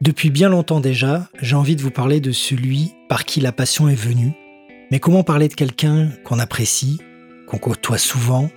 Depuis 0.00 0.30
bien 0.30 0.48
longtemps 0.48 0.80
déjà, 0.80 1.28
j'ai 1.40 1.56
envie 1.56 1.76
de 1.76 1.82
vous 1.82 1.90
parler 1.90 2.20
de 2.20 2.32
celui 2.32 2.92
par 3.08 3.24
qui 3.24 3.40
la 3.40 3.52
passion 3.52 3.88
est 3.88 3.94
venue. 3.94 4.32
Mais 4.90 5.00
comment 5.00 5.22
parler 5.22 5.48
de 5.48 5.54
quelqu'un 5.54 6.10
qu'on 6.24 6.38
apprécie, 6.38 7.00
qu'on 7.46 7.58
côtoie 7.58 7.96
souvent, 7.96 8.50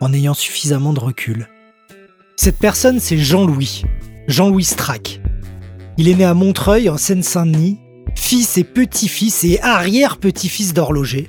en 0.00 0.12
ayant 0.12 0.34
suffisamment 0.34 0.92
de 0.92 1.00
recul? 1.00 1.48
Cette 2.36 2.58
personne, 2.58 3.00
c'est 3.00 3.18
Jean-Louis. 3.18 3.82
Jean-Louis 4.28 4.64
Strack. 4.64 5.20
Il 5.98 6.08
est 6.08 6.14
né 6.14 6.24
à 6.24 6.32
Montreuil, 6.32 6.88
en 6.88 6.96
Seine-Saint-Denis, 6.96 7.78
fils 8.16 8.56
et 8.56 8.64
petit-fils 8.64 9.44
et 9.44 9.60
arrière-petit-fils 9.60 10.72
d'horloger. 10.72 11.28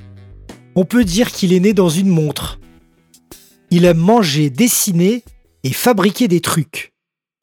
On 0.74 0.84
peut 0.84 1.04
dire 1.04 1.30
qu'il 1.30 1.52
est 1.52 1.60
né 1.60 1.74
dans 1.74 1.90
une 1.90 2.08
montre. 2.08 2.60
Il 3.70 3.84
aime 3.84 3.98
manger, 3.98 4.48
dessiner 4.48 5.22
et 5.64 5.72
fabriquer 5.72 6.28
des 6.28 6.40
trucs. 6.40 6.93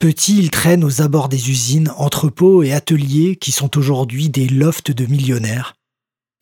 Petit, 0.02 0.40
il 0.40 0.50
traîne 0.50 0.84
aux 0.84 1.04
abords 1.04 1.30
des 1.30 1.52
usines, 1.52 1.94
entrepôts 1.96 2.64
et 2.64 2.73
ateliers 2.73 3.36
qui 3.36 3.52
sont 3.52 3.78
aujourd'hui 3.78 4.30
des 4.30 4.48
lofts 4.48 4.90
de 4.90 5.05
millionnaires. 5.05 5.76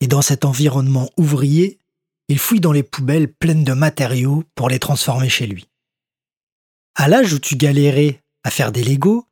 Et 0.00 0.06
dans 0.06 0.22
cet 0.22 0.46
environnement 0.46 1.10
ouvrier, 1.18 1.78
il 2.28 2.38
fouille 2.38 2.60
dans 2.60 2.72
les 2.72 2.82
poubelles 2.82 3.30
pleines 3.30 3.62
de 3.62 3.74
matériaux 3.74 4.44
pour 4.54 4.70
les 4.70 4.78
transformer 4.78 5.28
chez 5.28 5.46
lui. 5.46 5.68
À 6.94 7.06
l'âge 7.06 7.34
où 7.34 7.38
tu 7.38 7.56
galérais 7.56 8.22
à 8.44 8.50
faire 8.50 8.72
des 8.72 8.82
Legos, 8.82 9.26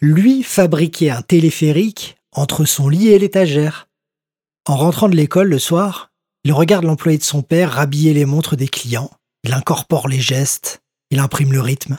lui 0.00 0.42
fabriquait 0.42 1.10
un 1.10 1.20
téléphérique 1.20 2.16
entre 2.32 2.64
son 2.64 2.88
lit 2.88 3.08
et 3.08 3.18
l'étagère. 3.18 3.90
En 4.66 4.78
rentrant 4.78 5.10
de 5.10 5.16
l'école 5.16 5.48
le 5.48 5.58
soir, 5.58 6.10
il 6.44 6.54
regarde 6.54 6.86
l'employé 6.86 7.18
de 7.18 7.22
son 7.22 7.42
père 7.42 7.72
rhabiller 7.72 8.14
les 8.14 8.24
montres 8.24 8.56
des 8.56 8.68
clients, 8.68 9.10
il 9.42 9.52
incorpore 9.52 10.08
les 10.08 10.22
gestes, 10.22 10.80
il 11.10 11.18
imprime 11.18 11.52
le 11.52 11.60
rythme. 11.60 11.98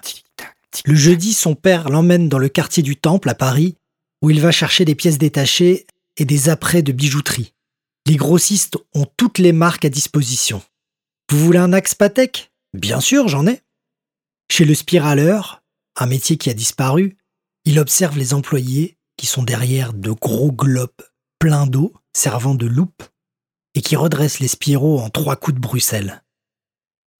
Le 0.85 0.95
jeudi, 0.95 1.33
son 1.33 1.55
père 1.55 1.89
l'emmène 1.89 2.27
dans 2.29 2.37
le 2.37 2.49
quartier 2.49 2.83
du 2.83 2.95
Temple 2.95 3.29
à 3.29 3.35
Paris, 3.35 3.77
où 4.21 4.29
il 4.29 4.41
va 4.41 4.51
chercher 4.51 4.85
des 4.85 4.95
pièces 4.95 5.17
détachées 5.17 5.87
et 6.17 6.25
des 6.25 6.49
apprêts 6.49 6.81
de 6.81 6.91
bijouterie. 6.91 7.53
Les 8.05 8.17
grossistes 8.17 8.77
ont 8.93 9.05
toutes 9.17 9.39
les 9.39 9.53
marques 9.53 9.85
à 9.85 9.89
disposition. 9.89 10.61
Vous 11.31 11.39
voulez 11.39 11.59
un 11.59 11.73
axe 11.73 11.95
Patek? 11.95 12.51
Bien 12.73 12.99
sûr, 12.99 13.27
j'en 13.27 13.47
ai. 13.47 13.61
Chez 14.51 14.65
le 14.65 14.75
spiraleur, 14.75 15.63
un 15.95 16.05
métier 16.05 16.37
qui 16.37 16.49
a 16.49 16.53
disparu, 16.53 17.17
il 17.63 17.79
observe 17.79 18.17
les 18.17 18.33
employés 18.33 18.97
qui 19.17 19.25
sont 19.25 19.43
derrière 19.43 19.93
de 19.93 20.11
gros 20.11 20.51
globes 20.51 20.91
pleins 21.39 21.67
d'eau 21.67 21.93
servant 22.13 22.55
de 22.55 22.65
loupe 22.65 23.03
et 23.73 23.81
qui 23.81 23.95
redressent 23.95 24.39
les 24.39 24.47
spiraux 24.47 24.99
en 24.99 25.09
trois 25.09 25.35
coups 25.35 25.55
de 25.55 25.61
Bruxelles. 25.61 26.23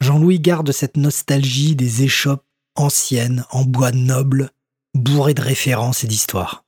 Jean-Louis 0.02 0.40
garde 0.40 0.72
cette 0.72 0.98
nostalgie 0.98 1.76
des 1.76 2.04
échoppes 2.04 2.46
ancienne, 2.76 3.46
en 3.52 3.64
bois 3.64 3.92
noble, 3.92 4.52
bourrée 4.94 5.34
de 5.34 5.42
références 5.42 6.04
et 6.04 6.08
d'histoires. 6.08 6.64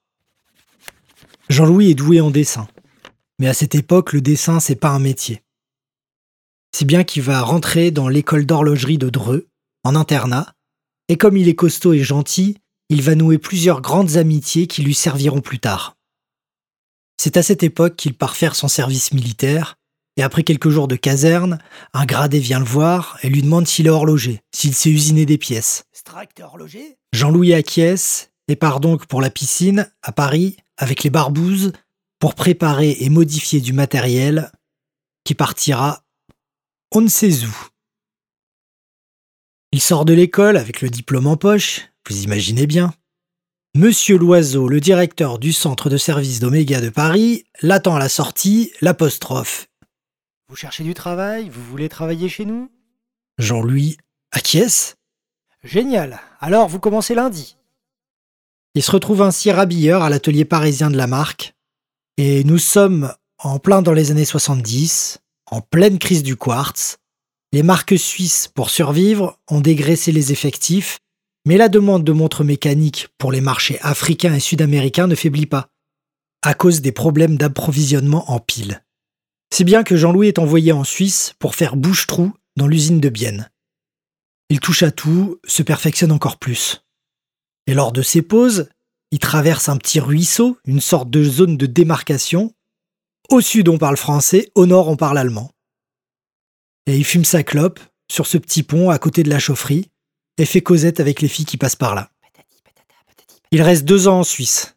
Jean-Louis 1.49 1.91
est 1.91 1.95
doué 1.95 2.19
en 2.21 2.29
dessin, 2.29 2.67
mais 3.39 3.47
à 3.47 3.53
cette 3.53 3.75
époque, 3.75 4.13
le 4.13 4.21
dessin, 4.21 4.59
c'est 4.59 4.75
pas 4.75 4.89
un 4.89 4.99
métier. 4.99 5.43
Si 6.75 6.85
bien 6.85 7.03
qu'il 7.03 7.23
va 7.23 7.41
rentrer 7.41 7.91
dans 7.91 8.09
l'école 8.09 8.45
d'horlogerie 8.45 8.97
de 8.97 9.09
Dreux, 9.09 9.47
en 9.83 9.95
internat, 9.95 10.53
et 11.07 11.17
comme 11.17 11.37
il 11.37 11.47
est 11.47 11.55
costaud 11.55 11.93
et 11.93 12.03
gentil, 12.03 12.57
il 12.89 13.01
va 13.01 13.15
nouer 13.15 13.37
plusieurs 13.37 13.81
grandes 13.81 14.17
amitiés 14.17 14.67
qui 14.67 14.81
lui 14.81 14.93
serviront 14.93 15.41
plus 15.41 15.59
tard. 15.59 15.97
C'est 17.17 17.37
à 17.37 17.43
cette 17.43 17.63
époque 17.63 17.95
qu'il 17.95 18.13
part 18.13 18.35
faire 18.35 18.55
son 18.55 18.67
service 18.67 19.13
militaire 19.13 19.77
et 20.17 20.23
après 20.23 20.43
quelques 20.43 20.69
jours 20.69 20.87
de 20.87 20.95
caserne, 20.95 21.59
un 21.93 22.05
gradé 22.05 22.39
vient 22.39 22.59
le 22.59 22.65
voir 22.65 23.17
et 23.21 23.29
lui 23.29 23.43
demande 23.43 23.67
s'il 23.67 23.87
est 23.87 23.91
horloger, 23.91 24.41
s'il 24.53 24.73
sait 24.73 24.89
usiner 24.89 25.25
des 25.25 25.37
pièces. 25.37 25.85
horloger? 26.41 26.97
Jean-Louis 27.13 27.53
acquiesce 27.53 28.31
et 28.47 28.55
part 28.55 28.79
donc 28.79 29.05
pour 29.05 29.21
la 29.21 29.29
piscine, 29.29 29.89
à 30.01 30.11
Paris, 30.11 30.57
avec 30.77 31.03
les 31.03 31.09
barbouzes, 31.09 31.71
pour 32.19 32.33
préparer 32.33 32.97
et 32.99 33.09
modifier 33.09 33.61
du 33.61 33.73
matériel 33.73 34.51
qui 35.23 35.35
partira 35.35 36.03
on 36.93 37.01
ne 37.01 37.09
sait 37.09 37.43
où. 37.43 37.67
Il 39.73 39.81
sort 39.81 40.05
de 40.05 40.13
l'école 40.13 40.57
avec 40.57 40.81
le 40.81 40.89
diplôme 40.89 41.27
en 41.27 41.35
poche, 41.35 41.81
vous 42.09 42.23
imaginez 42.23 42.65
bien. 42.65 42.93
Monsieur 43.75 44.17
Loiseau, 44.17 44.67
le 44.67 44.79
directeur 44.79 45.37
du 45.37 45.51
centre 45.51 45.89
de 45.89 45.97
service 45.97 46.39
d'Oméga 46.39 46.79
de 46.79 46.89
Paris, 46.89 47.43
l'attend 47.61 47.95
à 47.95 47.99
la 47.99 48.09
sortie, 48.09 48.71
l'apostrophe 48.81 49.66
vous 50.49 50.55
cherchez 50.55 50.85
du 50.85 50.93
travail? 50.93 51.49
Vous 51.49 51.61
voulez 51.63 51.89
travailler 51.89 52.29
chez 52.29 52.45
nous? 52.45 52.71
Jean-Louis 53.37 53.97
acquiesce. 54.31 54.95
Génial. 55.63 56.21
Alors 56.39 56.69
vous 56.69 56.79
commencez 56.79 57.15
lundi. 57.15 57.57
Il 58.73 58.81
se 58.81 58.91
retrouve 58.91 59.21
ainsi 59.21 59.51
rabilleur 59.51 60.03
à 60.03 60.09
l'atelier 60.09 60.45
parisien 60.45 60.89
de 60.89 60.95
la 60.95 61.07
marque. 61.07 61.53
Et 62.17 62.45
nous 62.45 62.59
sommes 62.59 63.13
en 63.39 63.59
plein 63.59 63.81
dans 63.81 63.91
les 63.91 64.11
années 64.11 64.25
70, 64.25 65.19
en 65.51 65.61
pleine 65.61 65.99
crise 65.99 66.23
du 66.23 66.37
quartz. 66.37 66.97
Les 67.51 67.63
marques 67.63 67.97
suisses, 67.97 68.47
pour 68.47 68.69
survivre, 68.69 69.39
ont 69.49 69.61
dégraissé 69.61 70.11
les 70.11 70.31
effectifs, 70.31 70.99
mais 71.45 71.57
la 71.57 71.69
demande 71.69 72.03
de 72.03 72.11
montres 72.13 72.43
mécaniques 72.43 73.09
pour 73.17 73.31
les 73.31 73.41
marchés 73.41 73.79
africains 73.81 74.33
et 74.33 74.39
sud-américains 74.39 75.07
ne 75.07 75.15
faiblit 75.15 75.45
pas, 75.45 75.67
à 76.41 76.53
cause 76.53 76.81
des 76.81 76.91
problèmes 76.91 77.37
d'approvisionnement 77.37 78.31
en 78.31 78.39
piles. 78.39 78.81
Si 79.53 79.63
bien 79.63 79.83
que 79.83 79.95
Jean-Louis 79.95 80.27
est 80.27 80.39
envoyé 80.39 80.71
en 80.71 80.83
Suisse 80.83 81.33
pour 81.39 81.55
faire 81.55 81.75
bouche-trou 81.75 82.33
dans 82.57 82.67
l'usine 82.67 82.99
de 82.99 83.09
Bienne. 83.09 83.49
Il 84.49 84.59
touche 84.59 84.83
à 84.83 84.91
tout, 84.91 85.39
se 85.45 85.63
perfectionne 85.63 86.11
encore 86.11 86.37
plus. 86.37 86.83
Et 87.67 87.73
lors 87.73 87.91
de 87.91 88.01
ses 88.01 88.21
pauses, 88.21 88.69
il 89.11 89.19
traverse 89.19 89.69
un 89.69 89.77
petit 89.77 89.99
ruisseau, 89.99 90.57
une 90.65 90.81
sorte 90.81 91.09
de 91.09 91.23
zone 91.23 91.57
de 91.57 91.65
démarcation. 91.65 92.53
Au 93.29 93.41
sud, 93.41 93.69
on 93.69 93.77
parle 93.77 93.97
français, 93.97 94.51
au 94.55 94.65
nord, 94.65 94.87
on 94.87 94.95
parle 94.95 95.17
allemand. 95.17 95.51
Et 96.87 96.97
il 96.97 97.05
fume 97.05 97.25
sa 97.25 97.43
clope 97.43 97.79
sur 98.09 98.25
ce 98.25 98.37
petit 98.37 98.63
pont 98.63 98.89
à 98.89 98.97
côté 98.99 99.23
de 99.23 99.29
la 99.29 99.39
chaufferie 99.39 99.91
et 100.37 100.45
fait 100.45 100.61
causette 100.61 100.99
avec 100.99 101.21
les 101.21 101.27
filles 101.27 101.45
qui 101.45 101.57
passent 101.57 101.75
par 101.75 101.95
là. 101.95 102.09
Il 103.51 103.61
reste 103.61 103.85
deux 103.85 104.07
ans 104.07 104.19
en 104.19 104.23
Suisse. 104.23 104.75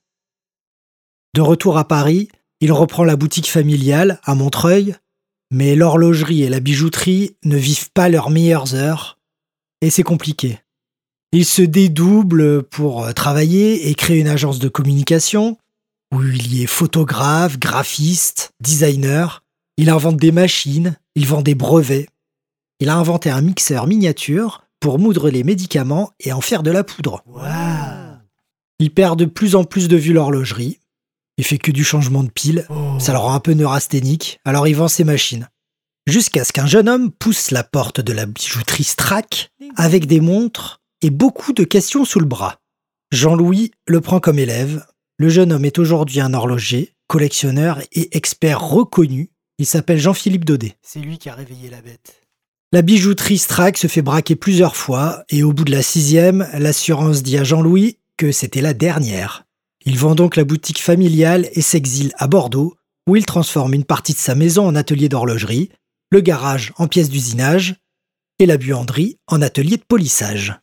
De 1.34 1.40
retour 1.40 1.78
à 1.78 1.86
Paris, 1.86 2.28
il 2.60 2.72
reprend 2.72 3.04
la 3.04 3.16
boutique 3.16 3.50
familiale 3.50 4.20
à 4.24 4.34
Montreuil, 4.34 4.94
mais 5.50 5.74
l'horlogerie 5.74 6.42
et 6.42 6.48
la 6.48 6.60
bijouterie 6.60 7.36
ne 7.44 7.56
vivent 7.56 7.90
pas 7.92 8.08
leurs 8.08 8.30
meilleures 8.30 8.74
heures, 8.74 9.18
et 9.80 9.90
c'est 9.90 10.02
compliqué. 10.02 10.58
Il 11.32 11.44
se 11.44 11.62
dédouble 11.62 12.62
pour 12.64 13.04
euh, 13.04 13.12
travailler 13.12 13.88
et 13.88 13.94
créer 13.94 14.18
une 14.18 14.28
agence 14.28 14.58
de 14.58 14.68
communication, 14.68 15.58
où 16.12 16.22
il 16.22 16.54
y 16.54 16.62
est 16.62 16.66
photographe, 16.66 17.58
graphiste, 17.58 18.52
designer, 18.60 19.44
il 19.76 19.90
invente 19.90 20.16
des 20.16 20.32
machines, 20.32 20.96
il 21.14 21.26
vend 21.26 21.40
des 21.40 21.54
brevets. 21.54 22.08
Il 22.80 22.88
a 22.88 22.96
inventé 22.96 23.30
un 23.30 23.40
mixeur 23.40 23.86
miniature 23.86 24.64
pour 24.80 24.98
moudre 24.98 25.30
les 25.30 25.44
médicaments 25.44 26.10
et 26.20 26.32
en 26.32 26.40
faire 26.40 26.62
de 26.62 26.70
la 26.70 26.82
poudre. 26.82 27.22
Il 28.78 28.90
perd 28.90 29.18
de 29.18 29.26
plus 29.26 29.54
en 29.54 29.64
plus 29.64 29.88
de 29.88 29.96
vue 29.96 30.12
l'horlogerie, 30.12 30.79
il 31.36 31.44
fait 31.44 31.58
que 31.58 31.70
du 31.70 31.84
changement 31.84 32.22
de 32.22 32.30
pile, 32.30 32.66
oh. 32.70 32.98
ça 32.98 33.12
le 33.12 33.18
rend 33.18 33.34
un 33.34 33.40
peu 33.40 33.52
neurasthénique, 33.52 34.40
alors 34.44 34.68
il 34.68 34.76
vend 34.76 34.88
ses 34.88 35.04
machines. 35.04 35.48
Jusqu'à 36.06 36.44
ce 36.44 36.52
qu'un 36.52 36.66
jeune 36.66 36.88
homme 36.88 37.10
pousse 37.10 37.50
la 37.50 37.62
porte 37.62 38.00
de 38.00 38.12
la 38.12 38.26
bijouterie 38.26 38.84
Strack 38.84 39.50
avec 39.76 40.06
des 40.06 40.20
montres 40.20 40.80
et 41.02 41.10
beaucoup 41.10 41.52
de 41.52 41.64
questions 41.64 42.04
sous 42.04 42.20
le 42.20 42.26
bras. 42.26 42.60
Jean-Louis 43.12 43.72
le 43.86 44.00
prend 44.00 44.20
comme 44.20 44.38
élève. 44.38 44.84
Le 45.18 45.28
jeune 45.28 45.52
homme 45.52 45.64
est 45.64 45.78
aujourd'hui 45.78 46.20
un 46.20 46.34
horloger, 46.34 46.94
collectionneur 47.06 47.80
et 47.92 48.16
expert 48.16 48.60
reconnu. 48.60 49.30
Il 49.58 49.66
s'appelle 49.66 49.98
Jean-Philippe 49.98 50.44
Daudet. 50.44 50.76
C'est 50.82 51.00
lui 51.00 51.18
qui 51.18 51.28
a 51.28 51.34
réveillé 51.34 51.68
la 51.68 51.82
bête. 51.82 52.22
La 52.72 52.82
bijouterie 52.82 53.38
Strack 53.38 53.76
se 53.76 53.88
fait 53.88 54.02
braquer 54.02 54.36
plusieurs 54.36 54.76
fois 54.76 55.24
et 55.28 55.42
au 55.42 55.52
bout 55.52 55.64
de 55.64 55.72
la 55.72 55.82
sixième, 55.82 56.48
l'assurance 56.54 57.22
dit 57.22 57.36
à 57.36 57.44
Jean-Louis 57.44 57.98
que 58.16 58.30
c'était 58.30 58.60
la 58.60 58.74
dernière. 58.74 59.44
Il 59.84 59.98
vend 59.98 60.14
donc 60.14 60.36
la 60.36 60.44
boutique 60.44 60.80
familiale 60.80 61.48
et 61.52 61.62
s'exile 61.62 62.12
à 62.16 62.26
Bordeaux, 62.26 62.76
où 63.06 63.16
il 63.16 63.24
transforme 63.24 63.74
une 63.74 63.84
partie 63.84 64.12
de 64.12 64.18
sa 64.18 64.34
maison 64.34 64.66
en 64.66 64.74
atelier 64.74 65.08
d'horlogerie, 65.08 65.70
le 66.10 66.20
garage 66.20 66.72
en 66.76 66.86
pièce 66.86 67.08
d'usinage 67.08 67.76
et 68.38 68.46
la 68.46 68.56
buanderie 68.56 69.18
en 69.26 69.42
atelier 69.42 69.76
de 69.76 69.84
polissage. 69.84 70.54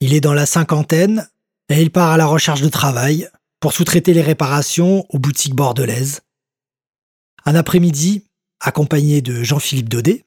Il 0.00 0.14
est 0.14 0.20
dans 0.20 0.34
la 0.34 0.46
cinquantaine 0.46 1.28
et 1.68 1.80
il 1.80 1.90
part 1.90 2.12
à 2.12 2.16
la 2.16 2.26
recherche 2.26 2.60
de 2.60 2.68
travail 2.68 3.28
pour 3.60 3.72
sous-traiter 3.72 4.12
les 4.12 4.22
réparations 4.22 5.06
aux 5.08 5.18
boutiques 5.18 5.54
bordelaises. 5.54 6.20
Un 7.44 7.54
après-midi, 7.54 8.24
accompagné 8.60 9.22
de 9.22 9.42
Jean-Philippe 9.42 9.88
Daudet, 9.88 10.24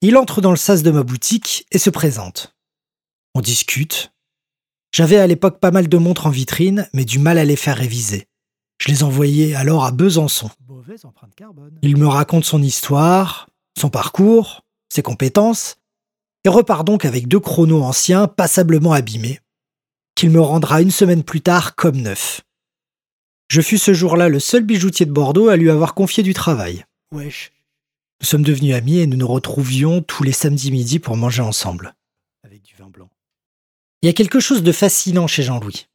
il 0.00 0.16
entre 0.16 0.40
dans 0.40 0.50
le 0.50 0.56
sas 0.56 0.82
de 0.82 0.90
ma 0.90 1.02
boutique 1.02 1.66
et 1.70 1.78
se 1.78 1.90
présente. 1.90 2.54
On 3.34 3.40
discute, 3.40 4.12
j'avais 4.96 5.18
à 5.18 5.26
l'époque 5.26 5.60
pas 5.60 5.72
mal 5.72 5.88
de 5.88 5.98
montres 5.98 6.26
en 6.26 6.30
vitrine, 6.30 6.88
mais 6.94 7.04
du 7.04 7.18
mal 7.18 7.36
à 7.36 7.44
les 7.44 7.56
faire 7.56 7.76
réviser. 7.76 8.28
Je 8.78 8.88
les 8.88 9.02
envoyais 9.02 9.54
alors 9.54 9.84
à 9.84 9.90
Besançon. 9.90 10.48
Il 11.82 11.98
me 11.98 12.06
raconte 12.06 12.46
son 12.46 12.62
histoire, 12.62 13.50
son 13.78 13.90
parcours, 13.90 14.64
ses 14.88 15.02
compétences, 15.02 15.76
et 16.44 16.48
repart 16.48 16.86
donc 16.86 17.04
avec 17.04 17.28
deux 17.28 17.40
chronos 17.40 17.82
anciens 17.82 18.26
passablement 18.26 18.94
abîmés. 18.94 19.40
qu'il 20.14 20.30
me 20.30 20.40
rendra 20.40 20.80
une 20.80 20.90
semaine 20.90 21.24
plus 21.24 21.42
tard 21.42 21.74
comme 21.74 22.00
neuf. 22.00 22.40
Je 23.48 23.60
fus 23.60 23.76
ce 23.76 23.92
jour-là 23.92 24.30
le 24.30 24.40
seul 24.40 24.62
bijoutier 24.62 25.04
de 25.04 25.12
Bordeaux 25.12 25.48
à 25.48 25.58
lui 25.58 25.68
avoir 25.68 25.92
confié 25.92 26.22
du 26.22 26.32
travail. 26.32 26.86
Wesh. 27.12 27.52
Nous 28.22 28.26
sommes 28.26 28.44
devenus 28.44 28.74
amis 28.74 29.00
et 29.00 29.06
nous 29.06 29.18
nous 29.18 29.28
retrouvions 29.28 30.00
tous 30.00 30.22
les 30.22 30.32
samedis 30.32 30.72
midi 30.72 31.00
pour 31.00 31.18
manger 31.18 31.42
ensemble. 31.42 31.94
Avec 32.44 32.62
du 32.62 32.74
vin 32.76 32.88
blanc. 32.88 33.10
Il 34.02 34.06
y 34.06 34.10
a 34.10 34.12
quelque 34.12 34.40
chose 34.40 34.62
de 34.62 34.72
fascinant 34.72 35.26
chez 35.26 35.42
Jean-Louis. 35.42 35.86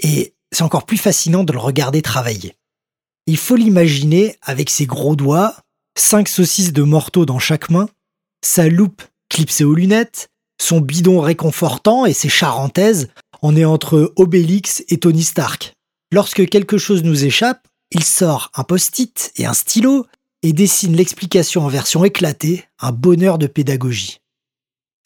Et 0.00 0.34
c'est 0.52 0.62
encore 0.62 0.86
plus 0.86 0.98
fascinant 0.98 1.44
de 1.44 1.52
le 1.52 1.58
regarder 1.58 2.02
travailler. 2.02 2.56
Il 3.26 3.36
faut 3.36 3.56
l'imaginer 3.56 4.36
avec 4.42 4.70
ses 4.70 4.86
gros 4.86 5.16
doigts, 5.16 5.56
cinq 5.96 6.28
saucisses 6.28 6.72
de 6.72 6.82
morteau 6.82 7.26
dans 7.26 7.38
chaque 7.38 7.70
main, 7.70 7.88
sa 8.44 8.68
loupe 8.68 9.02
clipsée 9.28 9.64
aux 9.64 9.74
lunettes, 9.74 10.28
son 10.60 10.80
bidon 10.80 11.20
réconfortant 11.20 12.06
et 12.06 12.12
ses 12.12 12.28
charentaises, 12.28 13.08
on 13.42 13.56
est 13.56 13.64
entre 13.64 14.12
Obélix 14.16 14.82
et 14.88 14.98
Tony 14.98 15.22
Stark. 15.22 15.74
Lorsque 16.12 16.48
quelque 16.48 16.78
chose 16.78 17.04
nous 17.04 17.24
échappe, 17.24 17.66
il 17.90 18.04
sort 18.04 18.50
un 18.54 18.64
post-it 18.64 19.32
et 19.36 19.46
un 19.46 19.54
stylo 19.54 20.06
et 20.42 20.52
dessine 20.52 20.96
l'explication 20.96 21.64
en 21.64 21.68
version 21.68 22.04
éclatée, 22.04 22.64
un 22.80 22.92
bonheur 22.92 23.38
de 23.38 23.46
pédagogie. 23.46 24.20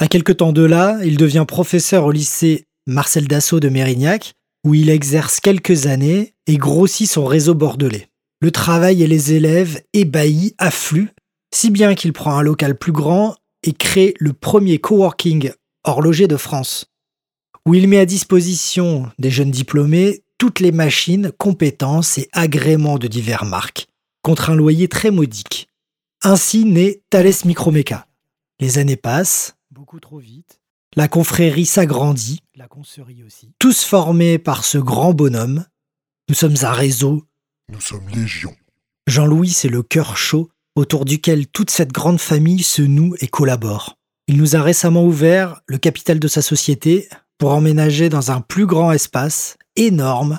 À 0.02 0.08
quelque 0.08 0.32
temps 0.32 0.52
de 0.52 0.64
là, 0.64 0.99
il 1.04 1.16
devient 1.16 1.44
professeur 1.46 2.06
au 2.06 2.10
lycée 2.10 2.66
Marcel 2.88 3.28
Dassault 3.28 3.60
de 3.60 3.69
Mérignac, 3.69 4.32
où 4.66 4.75
il 4.75 4.90
exerce 4.90 5.38
quelques 5.38 5.87
années 5.87 6.34
et 6.49 6.56
grossit 6.56 7.08
son 7.08 7.25
réseau 7.25 7.54
bordelais. 7.54 8.08
Le 8.40 8.50
travail 8.50 9.04
et 9.04 9.06
les 9.06 9.32
élèves 9.32 9.81
ébahis 9.93 10.56
affluent, 10.58 11.10
si 11.54 11.70
bien 11.70 11.94
qu'il 11.94 12.12
prend 12.12 12.37
un 12.37 12.43
local 12.43 12.76
plus 12.76 12.90
grand 12.90 13.37
et 13.62 13.72
crée 13.72 14.14
le 14.19 14.32
premier 14.32 14.78
coworking 14.78 15.52
horloger 15.84 16.26
de 16.26 16.37
France, 16.37 16.87
où 17.64 17.75
il 17.75 17.87
met 17.87 18.00
à 18.00 18.04
disposition 18.04 19.08
des 19.20 19.31
jeunes 19.31 19.52
diplômés 19.52 20.25
toutes 20.37 20.58
les 20.58 20.72
machines, 20.72 21.31
compétences 21.38 22.19
et 22.19 22.28
agréments 22.32 22.99
de 22.99 23.06
diverses 23.06 23.46
marques, 23.46 23.87
contre 24.22 24.50
un 24.50 24.56
loyer 24.56 24.88
très 24.88 25.12
modique. 25.12 25.69
Ainsi 26.25 26.64
naît 26.64 27.02
Thales 27.08 27.44
Micromeca. 27.44 28.08
Les 28.58 28.78
années 28.78 28.96
passent, 28.96 29.54
Beaucoup 29.73 30.01
trop 30.01 30.19
vite. 30.19 30.61
la 30.97 31.09
confrérie 31.09 31.65
s'agrandit, 31.65 32.41
La 32.57 32.69
concerie 32.69 33.23
aussi. 33.23 33.55
tous 33.59 33.85
formés 33.85 34.39
par 34.39 34.67
ce 34.67 34.77
grand 34.77 35.15
bonhomme. 35.15 35.65
Nous 36.29 36.35
sommes 36.35 36.57
un 36.61 36.73
réseau. 36.73 37.25
Nous 37.71 37.81
sommes 37.81 38.07
légion. 38.11 38.55
Jean-Louis, 39.07 39.49
c'est 39.49 39.71
le 39.71 39.83
cœur 39.83 40.19
chaud 40.19 40.51
autour 40.77 41.07
duquel 41.07 41.47
toute 41.47 41.71
cette 41.71 41.91
grande 41.91 42.21
famille 42.21 42.63
se 42.63 42.83
noue 42.83 43.15
et 43.21 43.29
collabore. 43.29 43.97
Il 44.29 44.37
nous 44.37 44.57
a 44.57 44.61
récemment 44.63 45.07
ouvert 45.07 45.63
le 45.67 45.79
capital 45.79 46.19
de 46.21 46.29
sa 46.29 46.43
société 46.43 47.09
pour 47.39 47.53
emménager 47.53 48.11
dans 48.11 48.31
un 48.31 48.43
plus 48.43 48.67
grand 48.67 48.93
espace, 48.93 49.57
énorme, 49.77 50.39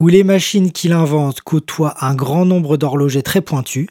où 0.00 0.08
les 0.08 0.24
machines 0.24 0.72
qu'il 0.72 0.92
invente 0.94 1.42
côtoient 1.42 2.02
un 2.02 2.14
grand 2.14 2.46
nombre 2.46 2.78
d'horlogers 2.78 3.22
très 3.22 3.42
pointus. 3.42 3.88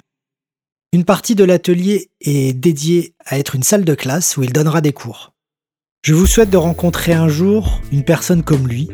Une 0.93 1.05
partie 1.05 1.33
de 1.33 1.43
l'atelier 1.43 2.11
est 2.21 2.53
dédiée 2.53 3.15
à 3.25 3.39
être 3.39 3.55
une 3.55 3.63
salle 3.63 3.83
de 3.83 3.95
classe 3.95 4.37
où 4.37 4.43
il 4.43 4.53
donnera 4.53 4.79
des 4.79 4.93
cours. 4.93 5.33
Je 6.03 6.13
vous 6.13 6.27
souhaite 6.27 6.51
de 6.51 6.57
rencontrer 6.57 7.13
un 7.13 7.27
jour 7.27 7.81
une 7.91 8.03
personne 8.03 8.43
comme 8.43 8.67
lui, 8.67 8.89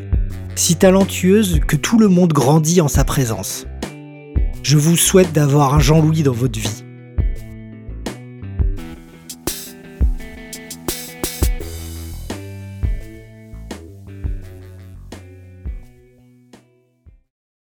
si 0.55 0.77
talentueuse 0.77 1.59
que 1.67 1.75
tout 1.75 1.99
le 1.99 2.07
monde 2.07 2.31
grandit 2.31 2.79
en 2.79 2.87
sa 2.87 3.03
présence. 3.03 3.67
Je 4.63 4.77
vous 4.77 4.95
souhaite 4.95 5.33
d'avoir 5.33 5.73
un 5.73 5.81
Jean-Louis 5.81 6.23
dans 6.23 6.31
votre 6.31 6.57
vie. 6.57 6.85